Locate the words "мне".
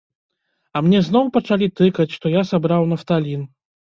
0.85-1.01